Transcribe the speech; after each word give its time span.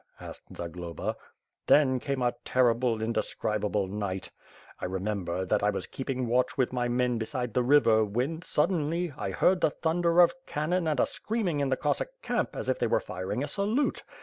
asked 0.19 0.55
Zagloba. 0.57 1.15
"Then 1.67 1.99
came 1.99 2.23
a 2.23 2.33
terrible, 2.43 3.03
indescribable 3.03 3.85
night. 3.85 4.31
I 4.79 4.85
remember, 4.85 5.45
that 5.45 5.61
I 5.61 5.69
was 5.69 5.85
keeping 5.85 6.25
watch 6.25 6.57
with 6.57 6.73
my 6.73 6.87
men 6.87 7.19
beside 7.19 7.53
the 7.53 7.61
river, 7.61 8.03
when, 8.03 8.41
suddenly, 8.41 9.13
I 9.15 9.29
heard 9.29 9.61
the 9.61 9.69
thunder 9.69 10.19
of 10.19 10.33
cannon 10.47 10.87
and 10.87 10.99
a 10.99 11.05
screaming 11.05 11.59
in 11.59 11.69
the 11.69 11.77
Cossack 11.77 12.19
camp, 12.23 12.55
as 12.55 12.67
if 12.67 12.79
they 12.79 12.87
were 12.87 12.99
firing 12.99 13.43
a 13.43 13.47
salute. 13.47 14.03